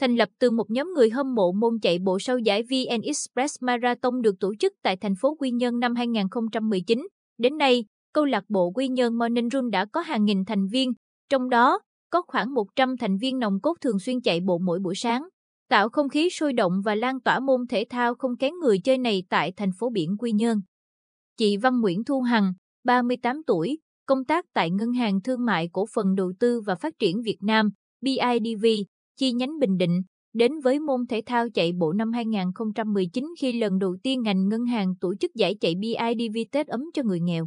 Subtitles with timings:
[0.00, 3.56] thành lập từ một nhóm người hâm mộ môn chạy bộ sau giải VN Express
[3.60, 7.08] Marathon được tổ chức tại thành phố Quy Nhơn năm 2019.
[7.38, 10.92] Đến nay, câu lạc bộ Quy Nhơn Morning Run đã có hàng nghìn thành viên,
[11.28, 11.78] trong đó
[12.10, 15.28] có khoảng 100 thành viên nòng cốt thường xuyên chạy bộ mỗi buổi sáng,
[15.68, 18.98] tạo không khí sôi động và lan tỏa môn thể thao không kén người chơi
[18.98, 20.60] này tại thành phố biển Quy Nhơn.
[21.36, 22.52] Chị Văn Nguyễn Thu Hằng,
[22.84, 26.98] 38 tuổi, công tác tại Ngân hàng Thương mại Cổ phần Đầu tư và Phát
[26.98, 27.70] triển Việt Nam,
[28.00, 28.66] BIDV,
[29.20, 30.02] chi nhánh Bình Định,
[30.32, 34.64] đến với môn thể thao chạy bộ năm 2019 khi lần đầu tiên ngành ngân
[34.64, 37.46] hàng tổ chức giải chạy BIDV Tết ấm cho người nghèo.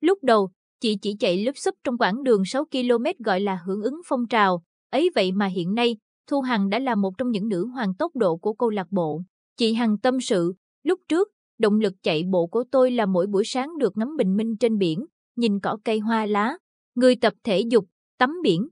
[0.00, 3.82] Lúc đầu, chị chỉ chạy lớp súp trong quãng đường 6 km gọi là hưởng
[3.82, 5.96] ứng phong trào, ấy vậy mà hiện nay,
[6.30, 9.22] Thu Hằng đã là một trong những nữ hoàng tốc độ của câu lạc bộ.
[9.56, 11.28] Chị Hằng tâm sự, lúc trước,
[11.58, 14.78] động lực chạy bộ của tôi là mỗi buổi sáng được ngắm bình minh trên
[14.78, 15.06] biển,
[15.36, 16.56] nhìn cỏ cây hoa lá,
[16.94, 17.84] người tập thể dục,
[18.18, 18.68] tắm biển.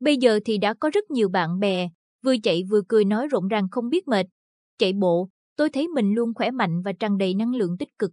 [0.00, 1.88] Bây giờ thì đã có rất nhiều bạn bè,
[2.22, 4.26] vừa chạy vừa cười nói rộn ràng không biết mệt.
[4.78, 8.10] Chạy bộ, tôi thấy mình luôn khỏe mạnh và tràn đầy năng lượng tích cực.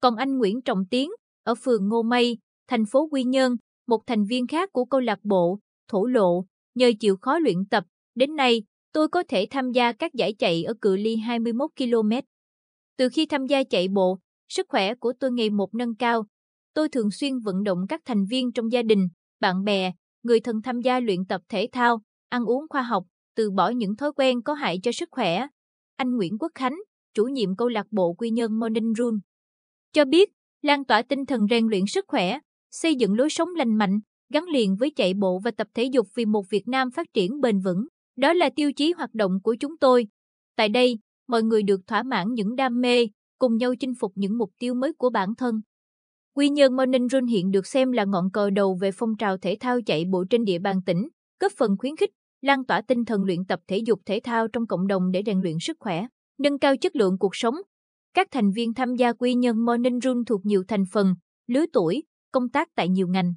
[0.00, 1.10] Còn anh Nguyễn Trọng Tiến,
[1.44, 5.18] ở phường Ngô Mây, thành phố Quy Nhơn, một thành viên khác của câu lạc
[5.22, 5.58] bộ,
[5.88, 10.14] thổ lộ, nhờ chịu khó luyện tập, đến nay, tôi có thể tham gia các
[10.14, 12.10] giải chạy ở cự ly 21 km.
[12.96, 16.24] Từ khi tham gia chạy bộ, sức khỏe của tôi ngày một nâng cao.
[16.74, 19.08] Tôi thường xuyên vận động các thành viên trong gia đình,
[19.40, 19.92] bạn bè,
[20.24, 23.04] người thân tham gia luyện tập thể thao, ăn uống khoa học,
[23.36, 25.46] từ bỏ những thói quen có hại cho sức khỏe.
[25.96, 26.76] Anh Nguyễn Quốc Khánh,
[27.14, 29.20] chủ nhiệm câu lạc bộ Quy Nhơn Morning Run,
[29.94, 30.30] cho biết,
[30.62, 32.38] lan tỏa tinh thần rèn luyện sức khỏe,
[32.70, 34.00] xây dựng lối sống lành mạnh,
[34.32, 37.40] gắn liền với chạy bộ và tập thể dục vì một Việt Nam phát triển
[37.40, 37.86] bền vững.
[38.16, 40.06] Đó là tiêu chí hoạt động của chúng tôi.
[40.56, 43.06] Tại đây, mọi người được thỏa mãn những đam mê,
[43.38, 45.60] cùng nhau chinh phục những mục tiêu mới của bản thân.
[46.36, 49.56] Quy Nhơn Morning Run hiện được xem là ngọn cờ đầu về phong trào thể
[49.60, 51.08] thao chạy bộ trên địa bàn tỉnh,
[51.40, 52.10] góp phần khuyến khích,
[52.42, 55.40] lan tỏa tinh thần luyện tập thể dục thể thao trong cộng đồng để rèn
[55.40, 56.06] luyện sức khỏe,
[56.38, 57.54] nâng cao chất lượng cuộc sống.
[58.14, 61.14] Các thành viên tham gia Quy Nhơn Morning Run thuộc nhiều thành phần,
[61.46, 62.02] lứa tuổi,
[62.32, 63.34] công tác tại nhiều ngành.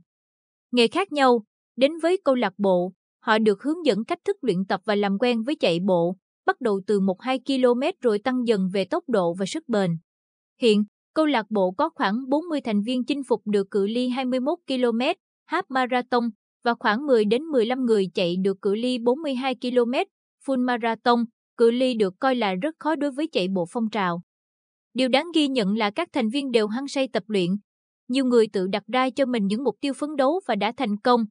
[0.72, 1.44] Nghề khác nhau,
[1.75, 5.18] đến với câu lạc bộ, họ được hướng dẫn cách thức luyện tập và làm
[5.19, 6.16] quen với chạy bộ,
[6.46, 9.97] bắt đầu từ 1-2 km rồi tăng dần về tốc độ và sức bền.
[10.62, 10.84] Hiện,
[11.18, 15.00] câu lạc bộ có khoảng 40 thành viên chinh phục được cự ly 21 km,
[15.50, 16.24] half marathon
[16.64, 19.94] và khoảng 10 đến 15 người chạy được cự ly 42 km,
[20.46, 21.26] full marathon,
[21.58, 24.22] cự ly được coi là rất khó đối với chạy bộ phong trào.
[24.94, 27.50] Điều đáng ghi nhận là các thành viên đều hăng say tập luyện.
[28.08, 30.98] Nhiều người tự đặt ra cho mình những mục tiêu phấn đấu và đã thành
[30.98, 31.26] công.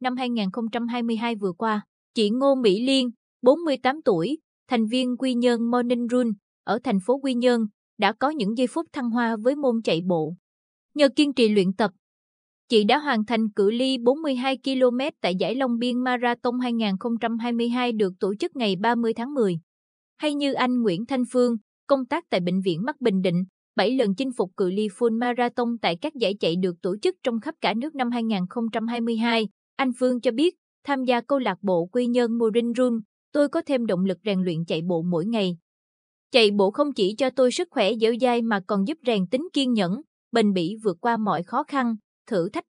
[0.00, 1.80] Năm 2022 vừa qua,
[2.14, 3.10] chị Ngô Mỹ Liên,
[3.42, 6.32] 48 tuổi, thành viên Quy Nhơn Morning Run
[6.64, 7.66] ở thành phố Quy Nhơn,
[8.00, 10.34] đã có những giây phút thăng hoa với môn chạy bộ.
[10.94, 11.90] Nhờ kiên trì luyện tập,
[12.68, 18.12] chị đã hoàn thành cự ly 42 km tại giải Long Biên Marathon 2022 được
[18.20, 19.58] tổ chức ngày 30 tháng 10.
[20.16, 21.56] Hay như anh Nguyễn Thanh Phương,
[21.86, 23.44] công tác tại Bệnh viện Mắt Bình Định,
[23.76, 27.14] 7 lần chinh phục cự ly full marathon tại các giải chạy được tổ chức
[27.22, 29.48] trong khắp cả nước năm 2022.
[29.76, 33.00] Anh Phương cho biết, tham gia câu lạc bộ Quy Nhơn Morin Run,
[33.32, 35.56] tôi có thêm động lực rèn luyện chạy bộ mỗi ngày.
[36.32, 39.48] Chạy bộ không chỉ cho tôi sức khỏe dẻo dai mà còn giúp rèn tính
[39.52, 40.00] kiên nhẫn,
[40.32, 41.96] bền bỉ vượt qua mọi khó khăn,
[42.26, 42.64] thử thách.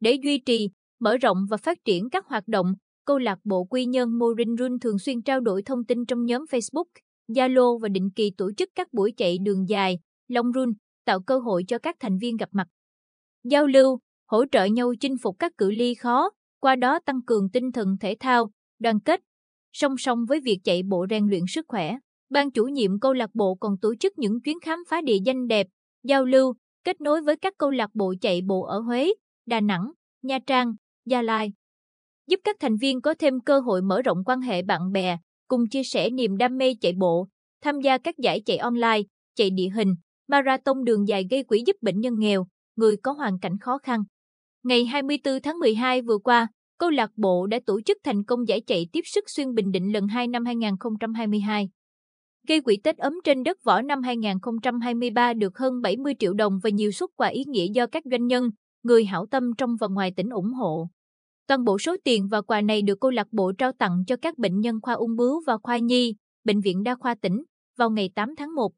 [0.00, 2.74] Để duy trì, mở rộng và phát triển các hoạt động,
[3.04, 6.44] câu lạc bộ Quy nhân Morin Run thường xuyên trao đổi thông tin trong nhóm
[6.50, 6.84] Facebook,
[7.28, 10.72] Zalo và định kỳ tổ chức các buổi chạy đường dài, long run,
[11.04, 12.68] tạo cơ hội cho các thành viên gặp mặt.
[13.44, 16.30] Giao lưu, hỗ trợ nhau chinh phục các cự ly khó,
[16.60, 19.20] qua đó tăng cường tinh thần thể thao, đoàn kết.
[19.72, 21.98] Song song với việc chạy bộ rèn luyện sức khỏe,
[22.30, 25.48] ban chủ nhiệm câu lạc bộ còn tổ chức những chuyến khám phá địa danh
[25.48, 25.66] đẹp,
[26.04, 26.54] giao lưu,
[26.84, 29.14] kết nối với các câu lạc bộ chạy bộ ở Huế,
[29.46, 29.90] Đà Nẵng,
[30.22, 30.74] Nha Trang,
[31.06, 31.52] Gia Lai.
[32.26, 35.68] Giúp các thành viên có thêm cơ hội mở rộng quan hệ bạn bè, cùng
[35.68, 37.26] chia sẻ niềm đam mê chạy bộ,
[37.62, 39.02] tham gia các giải chạy online,
[39.34, 39.94] chạy địa hình,
[40.28, 42.46] marathon đường dài gây quỹ giúp bệnh nhân nghèo,
[42.76, 44.02] người có hoàn cảnh khó khăn.
[44.62, 46.48] Ngày 24 tháng 12 vừa qua,
[46.78, 49.92] câu lạc bộ đã tổ chức thành công giải chạy tiếp sức xuyên Bình Định
[49.92, 51.68] lần 2 năm 2022.
[52.48, 56.70] Gây quỹ Tết ấm trên đất võ năm 2023 được hơn 70 triệu đồng và
[56.70, 58.50] nhiều xuất quà ý nghĩa do các doanh nhân,
[58.82, 60.88] người hảo tâm trong và ngoài tỉnh ủng hộ.
[61.46, 64.38] Toàn bộ số tiền và quà này được câu lạc bộ trao tặng cho các
[64.38, 66.14] bệnh nhân khoa ung bướu và khoa nhi,
[66.44, 67.42] Bệnh viện Đa khoa tỉnh
[67.78, 68.72] vào ngày 8 tháng 1.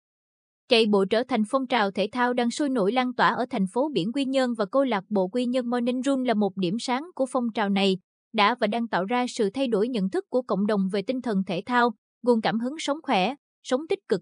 [0.69, 3.67] Chạy bộ trở thành phong trào thể thao đang sôi nổi lan tỏa ở thành
[3.73, 6.77] phố biển Quy Nhơn và câu lạc bộ Quy Nhơn Morning Run là một điểm
[6.79, 7.99] sáng của phong trào này,
[8.33, 11.23] đã và đang tạo ra sự thay đổi nhận thức của cộng đồng về tinh
[11.23, 11.91] thần thể thao,
[12.23, 14.21] nguồn cảm hứng sống khỏe, sống tích cực.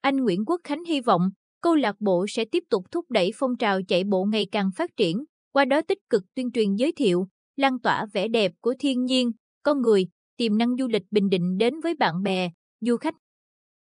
[0.00, 1.30] Anh Nguyễn Quốc Khánh hy vọng
[1.60, 4.90] câu lạc bộ sẽ tiếp tục thúc đẩy phong trào chạy bộ ngày càng phát
[4.96, 9.04] triển, qua đó tích cực tuyên truyền giới thiệu, lan tỏa vẻ đẹp của thiên
[9.04, 9.32] nhiên,
[9.62, 10.06] con người,
[10.36, 12.50] tiềm năng du lịch Bình Định đến với bạn bè,
[12.80, 13.14] du khách.